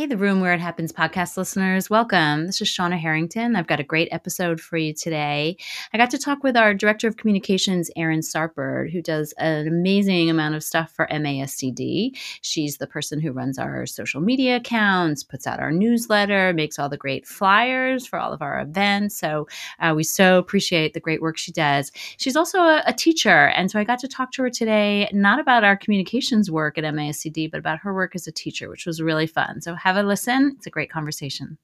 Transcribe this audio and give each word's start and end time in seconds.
Hey, 0.00 0.06
the 0.06 0.16
Room 0.16 0.40
Where 0.40 0.54
It 0.54 0.60
Happens 0.60 0.94
podcast 0.94 1.36
listeners, 1.36 1.90
welcome. 1.90 2.46
This 2.46 2.62
is 2.62 2.68
Shaunna 2.68 2.98
Harrington. 2.98 3.54
I've 3.54 3.66
got 3.66 3.80
a 3.80 3.84
great 3.84 4.08
episode 4.10 4.58
for 4.58 4.78
you 4.78 4.94
today. 4.94 5.58
I 5.92 5.98
got 5.98 6.08
to 6.12 6.18
talk 6.18 6.42
with 6.42 6.56
our 6.56 6.72
Director 6.72 7.06
of 7.06 7.18
Communications, 7.18 7.90
Erin 7.96 8.20
Sarpard, 8.20 8.90
who 8.90 9.02
does 9.02 9.34
an 9.36 9.68
amazing 9.68 10.30
amount 10.30 10.54
of 10.54 10.64
stuff 10.64 10.90
for 10.90 11.06
MASCD. 11.08 12.16
She's 12.40 12.78
the 12.78 12.86
person 12.86 13.20
who 13.20 13.32
runs 13.32 13.58
our 13.58 13.84
social 13.84 14.22
media 14.22 14.56
accounts, 14.56 15.22
puts 15.22 15.46
out 15.46 15.60
our 15.60 15.70
newsletter, 15.70 16.54
makes 16.54 16.78
all 16.78 16.88
the 16.88 16.96
great 16.96 17.26
flyers 17.26 18.06
for 18.06 18.18
all 18.18 18.32
of 18.32 18.40
our 18.40 18.58
events. 18.58 19.18
So 19.18 19.48
uh, 19.80 19.92
we 19.94 20.04
so 20.04 20.38
appreciate 20.38 20.94
the 20.94 21.00
great 21.00 21.20
work 21.20 21.36
she 21.36 21.52
does. 21.52 21.92
She's 22.16 22.36
also 22.36 22.60
a, 22.60 22.82
a 22.86 22.94
teacher. 22.94 23.48
And 23.48 23.70
so 23.70 23.78
I 23.78 23.84
got 23.84 23.98
to 23.98 24.08
talk 24.08 24.32
to 24.32 24.42
her 24.44 24.50
today, 24.50 25.10
not 25.12 25.38
about 25.40 25.62
our 25.62 25.76
communications 25.76 26.50
work 26.50 26.78
at 26.78 26.84
MASCD, 26.84 27.50
but 27.50 27.60
about 27.60 27.80
her 27.80 27.92
work 27.92 28.14
as 28.14 28.26
a 28.26 28.32
teacher, 28.32 28.70
which 28.70 28.86
was 28.86 29.02
really 29.02 29.26
fun. 29.26 29.60
So 29.60 29.74
have 29.90 30.04
a 30.04 30.06
listen. 30.06 30.54
It's 30.56 30.68
a 30.68 30.70
great 30.70 30.88
conversation. 30.88 31.58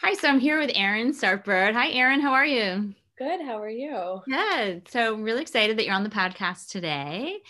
Hi, 0.00 0.14
so 0.14 0.28
I'm 0.28 0.40
here 0.40 0.58
with 0.58 0.70
Erin 0.74 1.12
Sarpard. 1.12 1.74
Hi, 1.74 1.90
Erin. 1.90 2.20
How 2.20 2.32
are 2.32 2.46
you? 2.46 2.94
Good. 3.18 3.42
How 3.42 3.60
are 3.60 3.68
you? 3.68 4.22
Good. 4.26 4.88
So 4.88 5.12
I'm 5.12 5.22
really 5.22 5.42
excited 5.42 5.76
that 5.76 5.84
you're 5.84 5.94
on 5.94 6.02
the 6.02 6.08
podcast 6.08 6.70
today. 6.70 7.40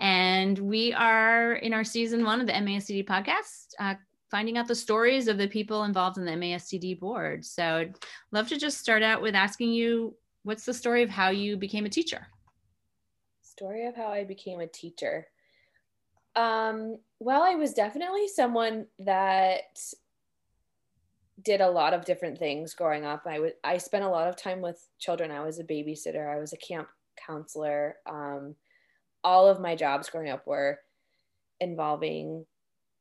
And 0.00 0.58
we 0.58 0.94
are 0.94 1.52
in 1.52 1.74
our 1.74 1.84
season 1.84 2.24
one 2.24 2.40
of 2.40 2.46
the 2.46 2.54
MASCD 2.54 3.04
podcast, 3.04 3.74
uh, 3.78 3.96
finding 4.30 4.58
out 4.58 4.68
the 4.68 4.74
stories 4.74 5.28
of 5.28 5.38
the 5.38 5.48
people 5.48 5.84
involved 5.84 6.18
in 6.18 6.24
the 6.24 6.32
MASCD 6.32 6.98
board. 6.98 7.44
So 7.44 7.62
I'd 7.62 7.94
love 8.32 8.48
to 8.48 8.58
just 8.58 8.78
start 8.78 9.02
out 9.02 9.22
with 9.22 9.34
asking 9.34 9.72
you 9.72 10.14
what's 10.42 10.64
the 10.64 10.74
story 10.74 11.02
of 11.02 11.10
how 11.10 11.30
you 11.30 11.56
became 11.56 11.86
a 11.86 11.90
teacher? 11.90 12.26
Story 13.42 13.86
of 13.86 13.96
how 13.96 14.08
I 14.08 14.24
became 14.24 14.60
a 14.60 14.66
teacher. 14.66 15.26
Um, 16.36 16.98
well, 17.18 17.42
I 17.42 17.54
was 17.54 17.74
definitely 17.74 18.28
someone 18.28 18.86
that 19.00 19.78
did 21.42 21.60
a 21.60 21.70
lot 21.70 21.94
of 21.94 22.04
different 22.04 22.38
things 22.38 22.74
growing 22.74 23.04
up. 23.04 23.26
I 23.26 23.38
would 23.38 23.54
I 23.64 23.78
spent 23.78 24.04
a 24.04 24.08
lot 24.08 24.28
of 24.28 24.36
time 24.36 24.60
with 24.60 24.86
children. 24.98 25.30
I 25.30 25.40
was 25.40 25.58
a 25.58 25.64
babysitter, 25.64 26.32
I 26.32 26.38
was 26.38 26.52
a 26.52 26.56
camp 26.56 26.88
counselor. 27.26 27.96
Um, 28.06 28.54
all 29.24 29.48
of 29.48 29.60
my 29.60 29.74
jobs 29.74 30.08
growing 30.08 30.30
up 30.30 30.46
were 30.46 30.78
involving 31.60 32.46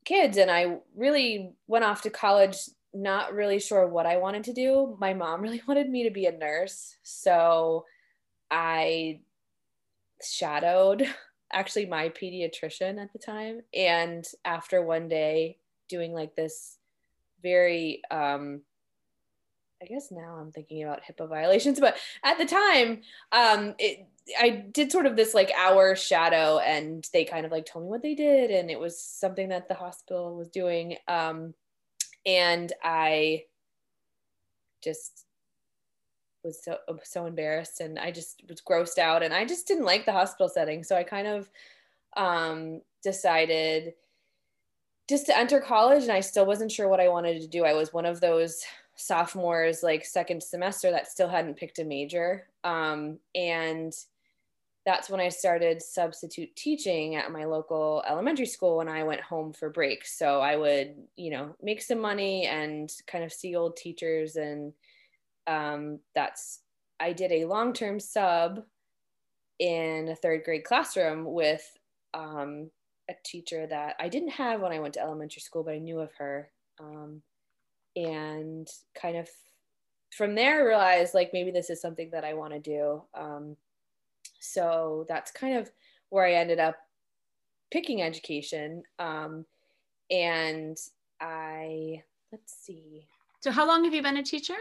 kids 0.08 0.38
and 0.38 0.50
I 0.50 0.78
really 0.96 1.52
went 1.68 1.84
off 1.84 2.04
to 2.04 2.10
college 2.10 2.58
not 2.94 3.34
really 3.34 3.60
sure 3.60 3.88
what 3.88 4.06
I 4.06 4.18
wanted 4.18 4.46
to 4.46 4.54
do. 4.54 4.96
My 5.00 5.14
mom 5.14 5.42
really 5.44 5.62
wanted 5.68 5.90
me 5.90 6.04
to 6.04 6.12
be 6.12 6.26
a 6.26 6.32
nurse. 6.32 6.96
So 7.04 7.86
I 8.50 9.20
shadowed 10.24 11.08
actually 11.52 11.86
my 11.86 12.10
pediatrician 12.10 13.02
at 13.02 13.12
the 13.12 13.20
time. 13.20 13.62
And 13.74 14.26
after 14.46 14.82
one 14.82 15.08
day 15.08 15.58
doing 15.90 16.14
like 16.14 16.36
this 16.36 16.78
very, 17.44 18.02
um, 18.10 18.62
I 19.82 19.86
guess 19.86 20.10
now 20.12 20.38
I'm 20.42 20.52
thinking 20.52 20.84
about 20.84 21.02
HIPAA 21.04 21.30
violations, 21.30 21.80
but 21.80 21.98
at 22.24 22.38
the 22.38 22.46
time, 22.46 23.02
um, 23.32 23.76
it, 23.78 24.08
I 24.40 24.50
did 24.50 24.92
sort 24.92 25.06
of 25.06 25.16
this 25.16 25.34
like 25.34 25.52
hour 25.56 25.96
shadow 25.96 26.60
and 26.60 27.08
they 27.14 27.26
kind 27.26 27.46
of 27.46 27.52
like 27.52 27.66
told 27.66 27.86
me 27.86 27.90
what 27.90 28.02
they 28.02 28.16
did. 28.16 28.50
And 28.50 28.72
it 28.72 28.80
was 28.80 29.00
something 29.00 29.50
that 29.50 29.68
the 29.68 29.76
hospital 29.76 30.36
was 30.36 30.50
doing. 30.50 30.98
Um, 31.08 31.54
and 32.26 32.74
I 32.84 33.44
just 34.84 35.26
was 36.44 36.64
so 36.64 36.78
so 37.04 37.26
embarrassed 37.26 37.82
and 37.82 38.00
I 38.00 38.12
just 38.12 38.44
was 38.48 38.62
grossed 38.62 38.98
out 38.98 39.24
and 39.24 39.34
I 39.34 39.46
just 39.46 39.68
didn't 39.68 39.86
like 39.86 40.06
the 40.06 40.12
hospital 40.12 40.50
setting. 40.50 40.84
So 40.84 40.96
I 40.96 41.04
kind 41.04 41.28
of 41.28 41.50
um, 42.16 42.82
decided 43.04 43.94
just 45.08 45.28
to 45.28 45.38
enter 45.38 45.62
college 45.62 46.04
and 46.04 46.12
I 46.12 46.20
still 46.22 46.46
wasn't 46.46 46.72
sure 46.72 46.90
what 46.90 47.00
I 47.00 47.10
wanted 47.10 47.42
to 47.42 47.48
do. 47.48 47.64
I 47.64 47.74
was 47.74 47.94
one 47.94 48.06
of 48.06 48.20
those 48.20 48.64
sophomores 48.98 49.84
like 49.84 50.04
second 50.04 50.44
semester 50.44 50.92
that 50.92 51.08
still 51.08 51.30
hadn't 51.30 51.56
picked 51.56 51.80
a 51.80 51.86
major. 51.86 52.50
Um, 52.64 53.20
and 53.34 53.94
that's 54.86 55.10
when 55.10 55.20
I 55.20 55.30
started 55.30 55.82
substitute 55.82 56.56
teaching 56.56 57.16
at 57.16 57.32
my 57.32 57.46
local 57.46 58.04
elementary 58.08 58.46
school 58.46 58.78
when 58.78 58.90
I 58.90 59.04
went 59.04 59.22
home 59.22 59.54
for 59.54 59.70
break. 59.70 60.06
So 60.06 60.42
I 60.42 60.56
would, 60.56 60.96
you 61.16 61.30
know, 61.30 61.56
make 61.62 61.82
some 61.82 62.00
money 62.00 62.46
and 62.46 62.92
kind 63.06 63.24
of 63.24 63.32
see 63.32 63.56
old 63.56 63.78
teachers. 63.78 64.36
And 64.36 64.74
um, 65.46 66.00
that's, 66.16 66.62
I 67.00 67.14
did 67.14 67.32
a 67.32 67.46
long 67.46 67.74
term 67.74 68.00
sub 68.00 68.64
in 69.60 70.10
a 70.10 70.16
third 70.16 70.44
grade 70.44 70.64
classroom 70.64 71.26
with 71.26 71.70
um, 72.14 72.72
a 73.10 73.14
teacher 73.26 73.68
that 73.68 73.96
I 74.00 74.10
didn't 74.10 74.32
have 74.32 74.62
when 74.62 74.72
I 74.72 74.80
went 74.80 74.96
to 74.96 75.02
elementary 75.02 75.42
school, 75.42 75.64
but 75.64 75.74
I 75.74 75.80
knew 75.80 76.00
of 76.00 76.14
her. 76.18 76.50
Um, 76.80 77.22
and 77.98 78.70
kind 78.94 79.18
of 79.18 79.28
from 80.16 80.36
there 80.36 80.66
realized 80.66 81.14
like 81.14 81.32
maybe 81.34 81.52
this 81.52 81.70
is 81.70 81.82
something 81.82 82.10
that 82.12 82.24
I 82.24 82.34
want 82.34 82.54
to 82.54 82.60
do. 82.60 83.02
Um, 83.14 83.58
so 84.40 85.06
that's 85.10 85.32
kind 85.32 85.58
of 85.58 85.70
where 86.10 86.26
I 86.26 86.34
ended 86.34 86.60
up 86.60 86.78
picking 87.72 88.02
education. 88.02 88.84
Um, 89.00 89.46
and 90.10 90.78
I, 91.20 92.04
let's 92.32 92.54
see. 92.54 93.08
So, 93.42 93.52
how 93.52 93.68
long 93.68 93.84
have 93.84 93.94
you 93.94 94.02
been 94.02 94.18
a 94.18 94.24
teacher? 94.24 94.56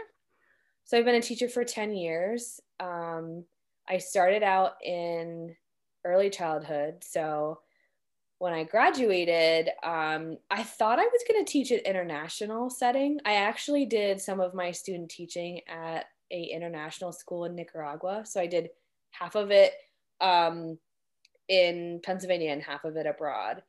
So, 0.83 0.97
I've 0.97 1.05
been 1.05 1.15
a 1.15 1.21
teacher 1.21 1.47
for 1.47 1.63
10 1.63 1.95
years. 1.95 2.59
Um, 2.79 3.45
I 3.87 3.97
started 3.97 4.43
out 4.43 4.73
in 4.83 5.55
early 6.03 6.29
childhood. 6.29 6.95
So, 7.01 7.59
when 8.39 8.53
I 8.53 8.63
graduated, 8.63 9.69
um, 9.83 10.37
I 10.51 10.63
thought 10.63 10.99
I 10.99 11.05
was 11.05 11.23
going 11.27 11.43
to 11.43 11.51
teach 11.51 11.71
an 11.71 11.79
international 11.79 12.69
setting. 12.69 13.19
I 13.25 13.33
actually 13.33 13.85
did 13.85 14.21
some 14.21 14.39
of 14.39 14.53
my 14.53 14.71
student 14.71 15.09
teaching 15.09 15.61
at 15.67 16.05
a 16.31 16.43
international 16.43 17.11
school 17.11 17.45
in 17.45 17.55
Nicaragua. 17.55 18.23
So 18.25 18.39
I 18.39 18.47
did 18.47 18.69
half 19.11 19.35
of 19.35 19.49
it 19.49 19.73
um, 20.21 20.77
in 21.49 21.99
Pennsylvania 22.03 22.51
and 22.51 22.61
half 22.61 22.83
of 22.83 22.95
it 22.95 23.07
abroad. 23.07 23.63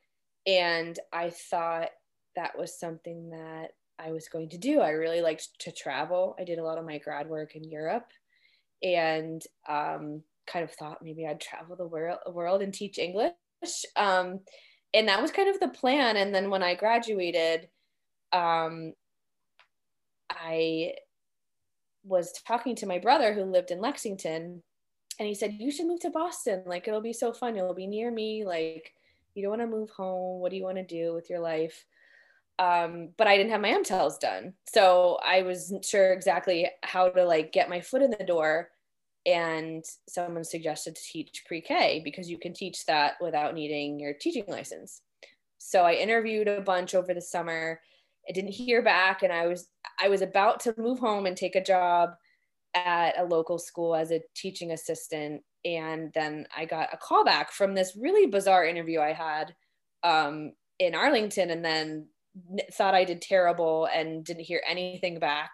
And 0.45 0.97
I 1.11 1.31
thought 1.31 1.89
that 2.35 2.57
was 2.57 2.79
something 2.79 3.31
that 3.31 3.71
I 3.97 4.11
was 4.11 4.27
going 4.27 4.49
to 4.49 4.57
do. 4.57 4.81
I 4.81 4.91
really 4.91 5.21
liked 5.21 5.59
to 5.59 5.71
travel. 5.71 6.35
I 6.39 6.43
did 6.43 6.59
a 6.59 6.63
lot 6.63 6.77
of 6.77 6.85
my 6.85 6.99
grad 6.99 7.27
work 7.27 7.55
in 7.55 7.63
Europe 7.63 8.07
and 8.83 9.41
um, 9.67 10.21
kind 10.47 10.63
of 10.63 10.71
thought 10.71 11.03
maybe 11.03 11.25
I'd 11.25 11.41
travel 11.41 11.75
the 11.75 11.87
world, 11.87 12.19
world 12.31 12.61
and 12.61 12.73
teach 12.73 12.97
English. 12.97 13.33
Um, 13.95 14.39
and 14.93 15.07
that 15.07 15.21
was 15.21 15.31
kind 15.31 15.49
of 15.49 15.59
the 15.59 15.67
plan. 15.67 16.17
And 16.17 16.33
then 16.33 16.49
when 16.49 16.63
I 16.63 16.75
graduated, 16.75 17.67
um, 18.33 18.93
I 20.29 20.93
was 22.03 22.33
talking 22.47 22.75
to 22.77 22.85
my 22.85 22.99
brother 22.99 23.33
who 23.33 23.43
lived 23.43 23.71
in 23.71 23.81
Lexington 23.81 24.63
and 25.19 25.27
he 25.27 25.35
said 25.35 25.57
you 25.59 25.71
should 25.71 25.87
move 25.87 25.99
to 26.01 26.09
boston. 26.09 26.63
Like 26.65 26.87
it'll 26.87 27.01
be 27.01 27.13
so 27.13 27.33
fun. 27.33 27.55
You'll 27.55 27.73
be 27.73 27.87
near 27.87 28.09
me. 28.09 28.45
Like 28.45 28.93
you 29.35 29.43
don't 29.43 29.57
want 29.57 29.61
to 29.61 29.67
move 29.67 29.89
home. 29.89 30.39
What 30.39 30.51
do 30.51 30.57
you 30.57 30.63
want 30.63 30.77
to 30.77 30.83
do 30.83 31.13
with 31.13 31.29
your 31.29 31.39
life? 31.39 31.85
Um, 32.57 33.09
but 33.15 33.25
i 33.25 33.37
didn't 33.37 33.51
have 33.51 33.61
my 33.61 33.71
mtels 33.71 34.19
done. 34.19 34.53
So 34.73 35.17
i 35.25 35.41
wasn't 35.43 35.85
sure 35.85 36.13
exactly 36.13 36.69
how 36.83 37.09
to 37.09 37.25
like 37.25 37.51
get 37.51 37.69
my 37.69 37.81
foot 37.81 38.01
in 38.01 38.11
the 38.11 38.25
door 38.25 38.69
and 39.29 39.83
someone 40.07 40.43
suggested 40.43 40.95
to 40.95 41.01
teach 41.01 41.43
pre-k 41.45 42.01
because 42.03 42.29
you 42.29 42.37
can 42.37 42.53
teach 42.53 42.85
that 42.85 43.13
without 43.21 43.53
needing 43.53 43.99
your 43.99 44.13
teaching 44.13 44.45
license 44.47 45.01
so 45.57 45.83
i 45.83 45.93
interviewed 45.93 46.47
a 46.47 46.61
bunch 46.61 46.95
over 46.95 47.13
the 47.13 47.21
summer 47.21 47.79
i 48.27 48.31
didn't 48.31 48.51
hear 48.51 48.81
back 48.81 49.23
and 49.23 49.31
i 49.31 49.45
was 49.47 49.67
i 49.99 50.07
was 50.07 50.21
about 50.21 50.59
to 50.59 50.73
move 50.77 50.99
home 50.99 51.25
and 51.25 51.37
take 51.37 51.55
a 51.55 51.63
job 51.63 52.11
at 52.73 53.17
a 53.17 53.23
local 53.23 53.57
school 53.57 53.95
as 53.95 54.11
a 54.11 54.21
teaching 54.35 54.71
assistant. 54.71 55.41
And 55.65 56.11
then 56.13 56.45
I 56.55 56.65
got 56.65 56.93
a 56.93 56.97
call 56.97 57.25
back 57.25 57.51
from 57.51 57.73
this 57.73 57.97
really 57.99 58.27
bizarre 58.27 58.65
interview 58.65 58.99
I 58.99 59.13
had 59.13 59.55
um, 60.03 60.53
in 60.77 60.95
Arlington 60.95 61.49
and 61.49 61.63
then 61.63 62.07
thought 62.73 62.95
I 62.95 63.03
did 63.03 63.21
terrible 63.21 63.87
and 63.93 64.23
didn't 64.23 64.45
hear 64.45 64.61
anything 64.67 65.19
back. 65.19 65.51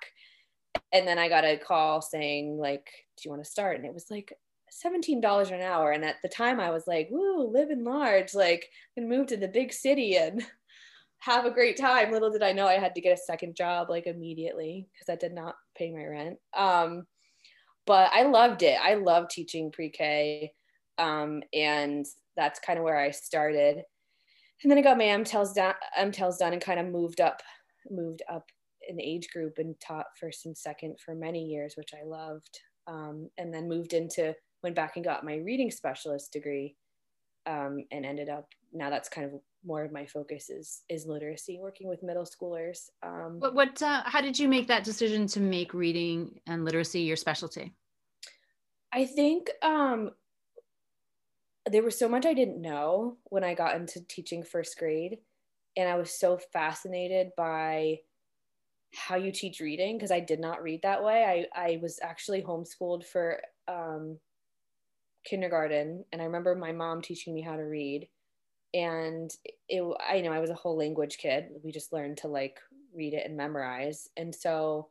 And 0.92 1.08
then 1.08 1.20
I 1.20 1.30
got 1.30 1.46
a 1.46 1.58
call 1.58 2.02
saying, 2.02 2.58
like, 2.58 2.90
do 3.18 3.22
you 3.26 3.32
want 3.32 3.44
to 3.44 3.50
start? 3.50 3.78
And 3.78 3.86
it 3.86 3.94
was 3.94 4.10
like 4.10 4.34
$17 4.86 5.52
an 5.52 5.62
hour. 5.62 5.92
And 5.92 6.04
at 6.04 6.18
the 6.22 6.30
time 6.30 6.60
I 6.60 6.72
was 6.72 6.88
like, 6.88 7.10
woo, 7.12 7.52
living 7.52 7.84
large, 7.84 8.34
like, 8.34 8.70
and 8.98 9.10
move 9.10 9.28
to 9.28 9.38
the 9.38 9.48
big 9.48 9.74
city 9.74 10.18
and 10.18 10.46
have 11.20 11.46
a 11.46 11.52
great 11.52 11.78
time. 11.78 12.12
Little 12.12 12.32
did 12.32 12.44
I 12.44 12.52
know 12.52 12.68
I 12.68 12.80
had 12.80 12.96
to 12.96 13.02
get 13.02 13.18
a 13.18 13.22
second 13.22 13.56
job 13.56 13.90
like 13.90 14.08
immediately 14.08 14.88
because 14.94 15.12
I 15.12 15.16
did 15.16 15.34
not 15.34 15.56
pay 15.78 15.92
my 15.92 16.06
rent. 16.06 16.38
Um, 16.56 17.06
but 17.86 18.12
I 18.14 18.24
loved 18.24 18.64
it. 18.64 18.78
I 18.82 18.96
love 18.96 19.30
teaching 19.30 19.72
pre-K, 19.72 20.52
um, 20.98 21.44
and 21.54 22.06
that's 22.36 22.60
kind 22.60 22.80
of 22.80 22.86
where 22.86 22.98
I 22.98 23.12
started. 23.12 23.84
And 24.64 24.72
then 24.72 24.78
I 24.78 24.82
got 24.82 24.98
my 24.98 25.06
MTELs 25.06 25.54
done, 25.54 25.76
MTELs 25.98 26.40
done, 26.40 26.54
and 26.54 26.62
kind 26.62 26.80
of 26.80 26.88
moved 26.88 27.22
up, 27.22 27.42
moved 27.90 28.24
up 28.28 28.50
in 28.88 29.00
age 29.02 29.30
group 29.32 29.58
and 29.58 29.76
taught 29.80 30.08
first 30.20 30.46
and 30.46 30.58
second 30.58 31.00
for 31.04 31.16
many 31.16 31.44
years, 31.44 31.76
which 31.76 31.92
I 31.94 32.06
loved. 32.06 32.60
um, 32.88 33.30
and 33.38 33.54
then 33.54 33.68
moved 33.68 33.94
into 33.94 34.36
went 34.64 34.76
back 34.76 34.96
and 34.96 35.06
got 35.06 35.24
my 35.24 35.36
reading 35.36 35.70
specialist 35.70 36.32
degree 36.32 36.76
um, 37.46 37.86
and 37.92 38.06
ended 38.06 38.30
up 38.30 38.48
now 38.74 38.90
that's 38.90 39.10
kind 39.10 39.26
of 39.26 39.40
more 39.66 39.84
of 39.84 39.92
my 39.92 40.06
focus 40.06 40.50
is 40.50 40.82
is 40.90 41.06
literacy 41.06 41.60
working 41.62 41.88
with 41.88 42.04
middle 42.04 42.26
schoolers 42.26 42.90
um, 43.04 43.40
what, 43.40 43.54
what 43.54 43.82
uh, 43.82 44.02
how 44.06 44.22
did 44.22 44.38
you 44.38 44.48
make 44.48 44.68
that 44.68 44.84
decision 44.84 45.28
to 45.28 45.40
make 45.40 45.74
reading 45.74 46.40
and 46.48 46.66
literacy 46.66 47.02
your 47.02 47.16
specialty 47.16 47.74
i 48.92 49.06
think 49.06 49.50
um, 49.62 50.12
there 51.70 51.84
was 51.84 51.98
so 51.98 52.10
much 52.10 52.26
i 52.26 52.34
didn't 52.34 52.62
know 52.62 53.18
when 53.26 53.44
i 53.44 53.54
got 53.54 53.76
into 53.76 54.00
teaching 54.08 54.44
first 54.44 54.78
grade 54.78 55.18
and 55.78 55.90
i 55.90 55.96
was 55.96 56.12
so 56.12 56.40
fascinated 56.54 57.30
by 57.38 57.98
how 58.96 59.16
you 59.16 59.32
teach 59.32 59.60
reading 59.60 59.98
because 59.98 60.12
i 60.12 60.20
did 60.20 60.40
not 60.40 60.64
read 60.64 60.82
that 60.82 61.04
way. 61.04 61.48
I, 61.56 61.60
I 61.60 61.80
was 61.82 62.00
actually 62.02 62.42
homeschooled 62.42 63.06
for 63.06 63.40
um, 63.68 64.20
kindergarten 65.26 66.06
and 66.12 66.22
i 66.22 66.26
remember 66.26 66.56
my 66.56 66.72
mom 66.72 67.02
teaching 67.02 67.34
me 67.34 67.42
how 67.42 67.56
to 67.56 67.64
read 67.64 68.08
and 68.74 69.32
it 69.68 69.84
i 70.08 70.22
know 70.22 70.32
i 70.32 70.40
was 70.40 70.50
a 70.50 70.56
whole 70.56 70.78
language 70.78 71.18
kid. 71.18 71.46
We 71.64 71.72
just 71.72 71.94
learned 71.94 72.18
to 72.18 72.28
like 72.28 72.60
read 72.94 73.14
it 73.14 73.26
and 73.26 73.36
memorize 73.36 74.08
and 74.16 74.34
so 74.34 74.90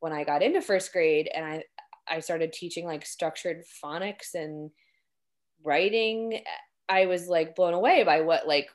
when 0.00 0.12
i 0.12 0.24
got 0.24 0.42
into 0.42 0.60
first 0.60 0.92
grade 0.92 1.28
and 1.34 1.44
i 1.44 1.64
i 2.08 2.20
started 2.20 2.52
teaching 2.52 2.84
like 2.84 3.04
structured 3.06 3.62
phonics 3.82 4.34
and 4.34 4.70
writing 5.64 6.42
i 6.88 7.06
was 7.06 7.26
like 7.26 7.56
blown 7.56 7.74
away 7.74 8.04
by 8.04 8.20
what 8.20 8.46
like 8.46 8.68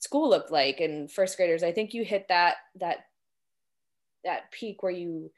school 0.00 0.28
looked 0.28 0.50
like 0.50 0.80
and 0.80 1.10
first 1.10 1.36
graders. 1.36 1.62
I 1.62 1.72
think 1.72 1.94
you 1.94 2.04
hit 2.04 2.26
that 2.28 2.56
that 2.80 2.98
that 4.24 4.50
peak 4.50 4.82
where 4.82 4.92
you 4.92 5.30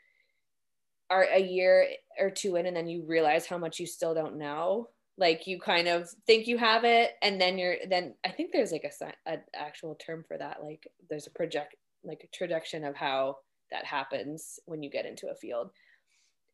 are 1.12 1.24
a 1.24 1.40
year 1.40 1.86
or 2.18 2.30
two 2.30 2.56
in 2.56 2.64
and 2.64 2.74
then 2.74 2.88
you 2.88 3.04
realize 3.06 3.44
how 3.44 3.58
much 3.58 3.78
you 3.78 3.86
still 3.86 4.14
don't 4.14 4.38
know? 4.38 4.88
Like 5.18 5.46
you 5.46 5.60
kind 5.60 5.86
of 5.86 6.08
think 6.26 6.46
you 6.46 6.56
have 6.56 6.84
it 6.84 7.12
and 7.20 7.38
then 7.38 7.58
you're 7.58 7.76
then 7.88 8.14
i 8.24 8.30
think 8.30 8.50
there's 8.50 8.72
like 8.72 8.84
a 8.84 9.30
an 9.30 9.40
actual 9.54 9.94
term 9.94 10.24
for 10.26 10.38
that. 10.38 10.62
Like 10.62 10.88
there's 11.10 11.26
a 11.26 11.30
project 11.30 11.76
like 12.02 12.24
a 12.24 12.36
projection 12.36 12.82
of 12.82 12.96
how 12.96 13.36
that 13.70 13.84
happens 13.84 14.58
when 14.64 14.82
you 14.82 14.90
get 14.90 15.04
into 15.04 15.28
a 15.28 15.34
field. 15.34 15.70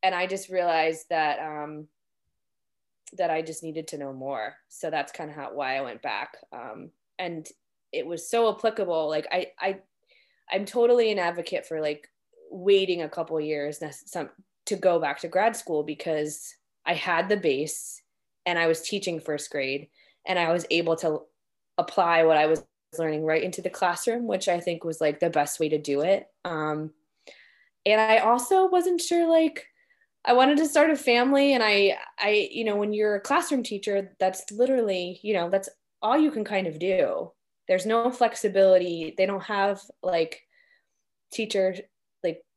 And 0.03 0.13
i 0.13 0.27
just 0.27 0.51
realized 0.51 1.07
that 1.09 1.39
um 1.39 1.87
that 3.17 3.31
i 3.31 3.43
just 3.43 3.63
needed 3.63 3.87
to 3.89 3.99
know 3.99 4.13
more. 4.13 4.57
So 4.69 4.91
that's 4.91 5.13
kind 5.13 5.31
of 5.31 5.37
how 5.37 5.55
why 5.55 5.79
i 5.79 5.83
went 5.83 6.03
back. 6.03 6.37
Um 6.53 6.91
and 7.21 7.49
it 7.93 8.07
was 8.07 8.29
so 8.29 8.53
applicable. 8.53 9.09
Like 9.09 9.29
i 9.31 9.47
i 9.61 9.79
i'm 10.51 10.65
totally 10.65 11.13
an 11.13 11.21
advocate 11.21 11.65
for 11.65 11.81
like 11.81 12.11
waiting 12.51 13.03
a 13.03 13.09
couple 13.09 13.41
years 13.41 13.79
to 14.67 14.77
go 14.77 14.99
back 14.99 15.21
to 15.21 15.29
grad 15.29 15.57
school 15.57 15.83
because 15.83 16.55
i 16.85 16.93
had 16.93 17.29
the 17.29 17.37
base 17.37 18.03
and 18.49 18.59
I 18.59 18.67
was 18.67 18.81
teaching 18.81 19.21
first 19.21 19.51
grade 19.51 19.89
and 20.27 20.39
I 20.39 20.51
was 20.53 20.65
able 20.71 20.97
to 20.97 21.21
apply 21.77 22.25
what 22.25 22.39
I 22.39 22.47
was 22.47 22.65
learning 22.99 23.23
right 23.23 23.43
into 23.43 23.61
the 23.61 23.69
classroom, 23.69 24.27
which 24.27 24.49
I 24.49 24.59
think 24.59 24.85
was 24.85 25.03
like 25.03 25.21
the 25.21 25.29
best 25.29 25.61
way 25.61 25.69
to 25.69 25.77
do 25.77 26.01
it. 26.01 26.27
Um, 26.47 26.95
and 27.85 28.01
I 28.01 28.19
also 28.19 28.67
wasn't 28.67 29.03
sure 29.03 29.29
like 29.29 29.67
I 30.25 30.33
wanted 30.33 30.57
to 30.59 30.67
start 30.67 30.89
a 30.89 30.97
family 30.97 31.53
and 31.53 31.63
I 31.63 31.99
I 32.19 32.49
you 32.51 32.65
know 32.65 32.77
when 32.77 32.95
you're 32.95 33.17
a 33.17 33.21
classroom 33.21 33.63
teacher 33.63 34.17
that's 34.19 34.51
literally 34.51 35.21
you 35.23 35.35
know 35.35 35.51
that's 35.51 35.69
all 36.01 36.17
you 36.17 36.31
can 36.31 36.45
kind 36.45 36.67
of 36.67 36.79
do. 36.79 37.31
There's 37.69 37.85
no 37.85 38.11
flexibility. 38.11 39.15
They 39.17 39.27
don't 39.27 39.45
have 39.45 39.83
like 40.03 40.41
teacher 41.31 41.77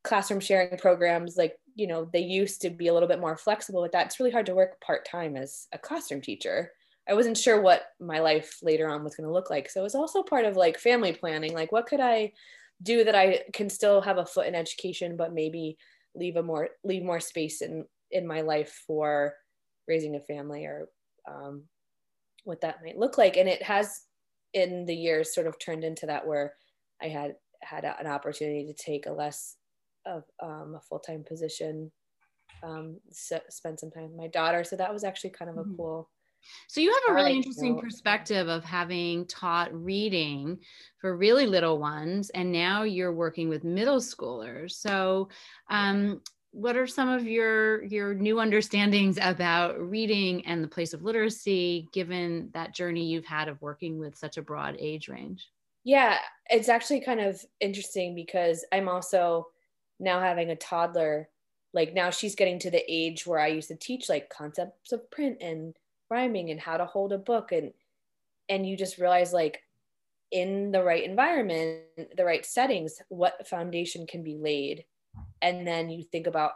classroom 0.03 0.39
sharing 0.39 0.77
programs 0.77 1.37
like 1.37 1.55
you 1.75 1.87
know 1.87 2.09
they 2.11 2.21
used 2.21 2.61
to 2.61 2.69
be 2.69 2.87
a 2.87 2.93
little 2.93 3.07
bit 3.07 3.19
more 3.19 3.37
flexible 3.37 3.81
with 3.81 3.91
that. 3.93 4.07
It's 4.07 4.19
really 4.19 4.31
hard 4.31 4.45
to 4.47 4.55
work 4.55 4.81
part-time 4.81 5.37
as 5.37 5.67
a 5.73 5.77
classroom 5.77 6.21
teacher. 6.21 6.71
I 7.09 7.13
wasn't 7.13 7.37
sure 7.37 7.61
what 7.61 7.83
my 7.99 8.19
life 8.19 8.59
later 8.61 8.87
on 8.87 9.03
was 9.03 9.15
going 9.15 9.27
to 9.27 9.33
look 9.33 9.49
like. 9.49 9.69
So 9.69 9.81
it 9.81 9.83
was 9.83 9.95
also 9.95 10.23
part 10.23 10.45
of 10.45 10.55
like 10.55 10.77
family 10.77 11.13
planning. 11.13 11.53
Like 11.53 11.71
what 11.71 11.87
could 11.87 11.99
i 11.99 12.31
do 12.83 13.03
that 13.03 13.13
i 13.13 13.39
can 13.53 13.69
still 13.69 14.01
have 14.01 14.17
a 14.17 14.25
foot 14.25 14.47
in 14.47 14.55
education 14.55 15.15
but 15.15 15.35
maybe 15.35 15.77
leave 16.15 16.35
a 16.35 16.41
more 16.41 16.69
leave 16.83 17.03
more 17.03 17.19
space 17.19 17.61
in 17.61 17.85
in 18.09 18.25
my 18.25 18.41
life 18.41 18.83
for 18.87 19.35
raising 19.87 20.15
a 20.15 20.19
family 20.19 20.65
or 20.65 20.89
um, 21.29 21.63
what 22.43 22.61
that 22.61 22.79
might 22.83 22.97
look 22.97 23.17
like? 23.17 23.37
And 23.37 23.47
it 23.47 23.61
has 23.63 24.01
in 24.53 24.85
the 24.85 24.95
years 24.95 25.33
sort 25.33 25.47
of 25.47 25.57
turned 25.59 25.83
into 25.83 26.05
that 26.05 26.27
where 26.27 26.53
i 27.01 27.07
had 27.07 27.35
had 27.61 27.85
an 27.85 28.07
opportunity 28.07 28.65
to 28.65 28.73
take 28.73 29.05
a 29.05 29.11
less 29.11 29.55
of 30.05 30.23
um, 30.41 30.75
a 30.75 30.81
full-time 30.81 31.23
position 31.27 31.91
um, 32.63 32.97
so 33.11 33.39
spend 33.49 33.79
some 33.79 33.89
time 33.89 34.03
with 34.03 34.15
my 34.15 34.27
daughter. 34.27 34.63
So 34.63 34.75
that 34.75 34.93
was 34.93 35.03
actually 35.03 35.31
kind 35.31 35.49
of 35.49 35.57
a 35.57 35.61
mm-hmm. 35.61 35.77
cool 35.77 36.09
so 36.67 36.81
you 36.81 36.91
have 36.91 37.11
a 37.11 37.13
really 37.13 37.35
interesting 37.35 37.79
perspective 37.79 38.47
of 38.47 38.63
having 38.63 39.25
taught 39.25 39.73
reading 39.73 40.59
for 40.99 41.15
really 41.15 41.45
little 41.45 41.77
ones 41.77 42.29
and 42.31 42.51
now 42.51 42.83
you're 42.83 43.13
working 43.13 43.49
with 43.49 43.63
middle 43.63 43.99
schoolers. 43.99 44.71
So 44.71 45.29
um, 45.69 46.21
what 46.51 46.75
are 46.75 46.87
some 46.87 47.09
of 47.09 47.25
your 47.25 47.83
your 47.85 48.13
new 48.13 48.39
understandings 48.39 49.17
about 49.21 49.79
reading 49.79 50.45
and 50.45 50.63
the 50.63 50.67
place 50.67 50.93
of 50.93 51.03
literacy 51.03 51.87
given 51.93 52.49
that 52.53 52.75
journey 52.75 53.05
you've 53.05 53.25
had 53.25 53.47
of 53.47 53.61
working 53.61 53.99
with 53.99 54.17
such 54.17 54.37
a 54.37 54.41
broad 54.41 54.75
age 54.79 55.07
range? 55.07 55.47
Yeah 55.83 56.17
it's 56.47 56.69
actually 56.69 56.99
kind 56.99 57.21
of 57.21 57.43
interesting 57.61 58.13
because 58.13 58.65
i'm 58.73 58.89
also 58.89 59.47
now 60.01 60.19
having 60.19 60.49
a 60.49 60.55
toddler 60.55 61.29
like 61.73 61.93
now 61.93 62.09
she's 62.09 62.35
getting 62.35 62.59
to 62.59 62.71
the 62.71 62.83
age 62.87 63.25
where 63.25 63.39
i 63.39 63.47
used 63.47 63.69
to 63.69 63.75
teach 63.75 64.09
like 64.09 64.29
concepts 64.29 64.91
of 64.91 65.09
print 65.11 65.37
and 65.41 65.75
rhyming 66.09 66.49
and 66.49 66.59
how 66.59 66.75
to 66.75 66.85
hold 66.85 67.13
a 67.13 67.17
book 67.17 67.51
and 67.51 67.71
and 68.49 68.67
you 68.67 68.75
just 68.75 68.97
realize 68.97 69.31
like 69.31 69.63
in 70.31 70.71
the 70.71 70.83
right 70.83 71.03
environment 71.03 71.81
the 72.15 72.25
right 72.25 72.45
settings 72.45 73.01
what 73.09 73.47
foundation 73.47 74.07
can 74.07 74.23
be 74.23 74.37
laid. 74.37 74.85
And 75.41 75.67
then 75.67 75.89
you 75.89 76.03
think 76.03 76.27
about 76.27 76.53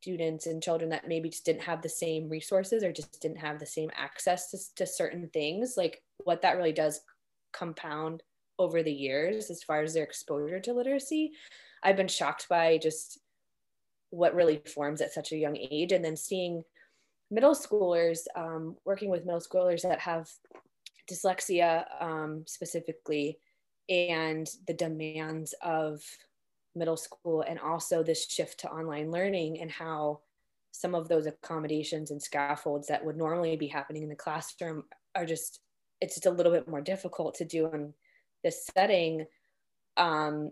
students 0.00 0.46
and 0.46 0.62
children 0.62 0.90
that 0.90 1.08
maybe 1.08 1.28
just 1.28 1.44
didn't 1.44 1.62
have 1.62 1.82
the 1.82 1.88
same 1.88 2.28
resources 2.28 2.82
or 2.82 2.92
just 2.92 3.20
didn't 3.20 3.38
have 3.38 3.58
the 3.58 3.66
same 3.66 3.90
access 3.94 4.50
to, 4.50 4.58
to 4.76 4.86
certain 4.86 5.28
things 5.28 5.74
like 5.76 6.02
what 6.24 6.42
that 6.42 6.56
really 6.56 6.72
does 6.72 7.00
compound 7.52 8.22
over 8.58 8.82
the 8.82 8.92
years 8.92 9.50
as 9.50 9.62
far 9.62 9.82
as 9.82 9.92
their 9.92 10.04
exposure 10.04 10.60
to 10.60 10.72
literacy 10.72 11.32
I've 11.82 11.96
been 11.96 12.08
shocked 12.08 12.48
by 12.48 12.78
just 12.78 13.18
what 14.10 14.34
really 14.34 14.60
forms 14.74 15.00
at 15.00 15.12
such 15.12 15.32
a 15.32 15.36
young 15.36 15.56
age. 15.56 15.92
And 15.92 16.04
then 16.04 16.16
seeing 16.16 16.62
middle 17.30 17.54
schoolers, 17.54 18.20
um, 18.36 18.76
working 18.84 19.10
with 19.10 19.24
middle 19.24 19.40
schoolers 19.40 19.82
that 19.82 20.00
have 20.00 20.28
dyslexia 21.10 21.84
um, 22.00 22.44
specifically, 22.46 23.38
and 23.88 24.48
the 24.66 24.74
demands 24.74 25.54
of 25.62 26.00
middle 26.74 26.96
school, 26.96 27.42
and 27.42 27.58
also 27.58 28.02
this 28.02 28.26
shift 28.26 28.60
to 28.60 28.70
online 28.70 29.10
learning 29.10 29.60
and 29.60 29.70
how 29.70 30.20
some 30.72 30.94
of 30.94 31.08
those 31.08 31.26
accommodations 31.26 32.10
and 32.10 32.22
scaffolds 32.22 32.86
that 32.88 33.04
would 33.04 33.16
normally 33.16 33.56
be 33.56 33.66
happening 33.66 34.02
in 34.02 34.08
the 34.08 34.14
classroom 34.14 34.84
are 35.16 35.26
just 35.26 35.60
it's 36.00 36.14
just 36.14 36.26
a 36.26 36.30
little 36.30 36.52
bit 36.52 36.68
more 36.68 36.80
difficult 36.80 37.34
to 37.34 37.44
do 37.44 37.66
in 37.72 37.92
this 38.42 38.66
setting 38.74 39.26
um, 39.96 40.50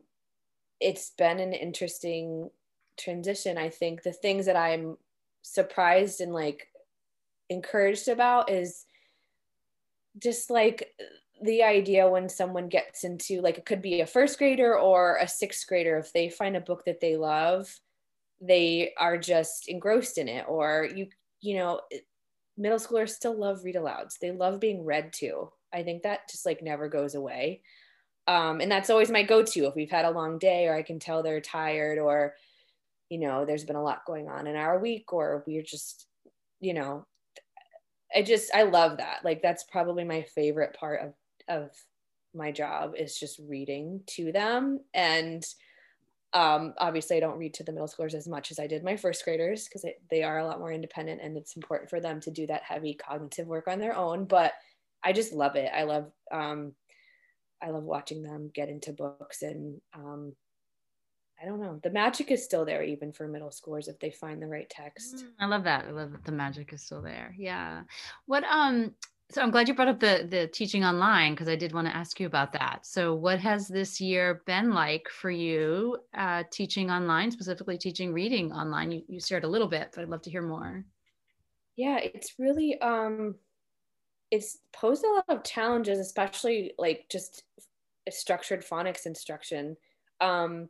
it's 0.80 1.10
been 1.10 1.40
an 1.40 1.52
interesting 1.52 2.50
transition. 2.98 3.58
I 3.58 3.70
think 3.70 4.02
the 4.02 4.12
things 4.12 4.46
that 4.46 4.56
I'm 4.56 4.96
surprised 5.42 6.20
and 6.20 6.32
like 6.32 6.68
encouraged 7.48 8.08
about 8.08 8.50
is 8.50 8.84
just 10.18 10.50
like 10.50 10.92
the 11.42 11.62
idea 11.62 12.08
when 12.08 12.28
someone 12.28 12.68
gets 12.68 13.04
into 13.04 13.40
like 13.40 13.58
it 13.58 13.64
could 13.64 13.80
be 13.80 14.00
a 14.00 14.06
first 14.06 14.38
grader 14.38 14.76
or 14.76 15.16
a 15.16 15.28
sixth 15.28 15.66
grader. 15.66 15.96
If 15.98 16.12
they 16.12 16.28
find 16.28 16.56
a 16.56 16.60
book 16.60 16.84
that 16.84 17.00
they 17.00 17.16
love 17.16 17.80
they 18.40 18.92
are 18.96 19.18
just 19.18 19.68
engrossed 19.68 20.18
in 20.18 20.28
it. 20.28 20.44
Or 20.48 20.88
you 20.94 21.08
you 21.40 21.56
know 21.56 21.80
middle 22.56 22.78
schoolers 22.78 23.10
still 23.10 23.38
love 23.38 23.64
read 23.64 23.76
alouds. 23.76 24.18
They 24.20 24.32
love 24.32 24.60
being 24.60 24.84
read 24.84 25.12
to. 25.14 25.52
I 25.72 25.82
think 25.82 26.02
that 26.02 26.28
just 26.28 26.46
like 26.46 26.62
never 26.62 26.88
goes 26.88 27.14
away 27.14 27.62
um, 28.28 28.60
and 28.60 28.70
that's 28.70 28.90
always 28.90 29.10
my 29.10 29.22
go-to. 29.22 29.66
If 29.66 29.74
we've 29.74 29.90
had 29.90 30.04
a 30.04 30.10
long 30.10 30.38
day 30.38 30.66
or 30.68 30.74
i 30.74 30.82
can 30.82 31.00
tell 31.00 31.22
they're 31.22 31.40
tired 31.40 31.98
or 31.98 32.34
you 33.08 33.18
know 33.18 33.44
there's 33.44 33.64
been 33.64 33.74
a 33.74 33.82
lot 33.82 34.04
going 34.06 34.28
on 34.28 34.46
in 34.46 34.54
our 34.54 34.78
week 34.78 35.12
or 35.12 35.42
we're 35.46 35.62
just 35.62 36.06
you 36.60 36.74
know 36.74 37.06
i 38.14 38.22
just 38.22 38.54
i 38.54 38.62
love 38.62 38.98
that. 38.98 39.20
Like 39.24 39.42
that's 39.42 39.64
probably 39.64 40.04
my 40.04 40.22
favorite 40.22 40.76
part 40.78 41.00
of 41.00 41.14
of 41.48 41.70
my 42.34 42.52
job 42.52 42.94
is 42.96 43.18
just 43.18 43.40
reading 43.48 44.02
to 44.06 44.30
them. 44.30 44.80
And 44.94 45.44
um, 46.34 46.74
obviously 46.76 47.16
i 47.16 47.20
don't 47.20 47.38
read 47.38 47.54
to 47.54 47.64
the 47.64 47.72
middle 47.72 47.88
schoolers 47.88 48.12
as 48.12 48.28
much 48.28 48.50
as 48.50 48.58
i 48.58 48.66
did 48.66 48.84
my 48.84 48.98
first 48.98 49.24
graders 49.24 49.64
because 49.64 49.86
they 50.10 50.22
are 50.22 50.40
a 50.40 50.44
lot 50.44 50.58
more 50.58 50.70
independent 50.70 51.22
and 51.22 51.38
it's 51.38 51.56
important 51.56 51.88
for 51.88 52.00
them 52.00 52.20
to 52.20 52.30
do 52.30 52.46
that 52.46 52.62
heavy 52.62 52.92
cognitive 52.92 53.46
work 53.46 53.66
on 53.66 53.78
their 53.78 53.96
own. 53.96 54.26
But 54.26 54.52
i 55.02 55.12
just 55.12 55.32
love 55.32 55.56
it. 55.56 55.70
I 55.74 55.84
love 55.84 56.12
um, 56.30 56.74
I 57.62 57.70
love 57.70 57.84
watching 57.84 58.22
them 58.22 58.50
get 58.52 58.68
into 58.68 58.92
books 58.92 59.42
and 59.42 59.80
um, 59.94 60.34
I 61.40 61.46
don't 61.46 61.60
know. 61.60 61.78
The 61.82 61.90
magic 61.90 62.30
is 62.30 62.44
still 62.44 62.64
there 62.64 62.82
even 62.82 63.12
for 63.12 63.28
middle 63.28 63.50
schoolers 63.50 63.88
if 63.88 63.98
they 64.00 64.10
find 64.10 64.42
the 64.42 64.46
right 64.48 64.68
text. 64.68 65.16
Mm, 65.16 65.28
I 65.38 65.46
love 65.46 65.64
that. 65.64 65.84
I 65.84 65.90
love 65.90 66.12
that 66.12 66.24
the 66.24 66.32
magic 66.32 66.72
is 66.72 66.82
still 66.82 67.00
there. 67.02 67.34
Yeah. 67.38 67.82
What 68.26 68.44
um 68.44 68.94
so 69.30 69.42
I'm 69.42 69.50
glad 69.50 69.68
you 69.68 69.74
brought 69.74 69.88
up 69.88 70.00
the 70.00 70.26
the 70.28 70.48
teaching 70.48 70.84
online 70.84 71.34
because 71.34 71.48
I 71.48 71.54
did 71.54 71.72
want 71.72 71.86
to 71.86 71.94
ask 71.94 72.18
you 72.18 72.26
about 72.26 72.52
that. 72.52 72.86
So 72.86 73.14
what 73.14 73.38
has 73.40 73.68
this 73.68 74.00
year 74.00 74.42
been 74.46 74.72
like 74.72 75.08
for 75.10 75.30
you 75.30 75.98
uh, 76.14 76.44
teaching 76.50 76.90
online, 76.90 77.30
specifically 77.30 77.78
teaching 77.78 78.12
reading 78.12 78.52
online? 78.52 78.90
You 78.90 79.02
you 79.06 79.20
shared 79.20 79.44
a 79.44 79.48
little 79.48 79.68
bit, 79.68 79.90
but 79.94 80.02
I'd 80.02 80.08
love 80.08 80.22
to 80.22 80.30
hear 80.30 80.42
more. 80.42 80.84
Yeah, 81.76 81.98
it's 81.98 82.34
really 82.38 82.80
um 82.80 83.36
it's 84.30 84.58
posed 84.72 85.04
a 85.04 85.08
lot 85.08 85.24
of 85.28 85.44
challenges, 85.44 85.98
especially 85.98 86.72
like 86.78 87.06
just 87.10 87.44
structured 88.10 88.64
phonics 88.64 89.06
instruction. 89.06 89.76
Um, 90.20 90.68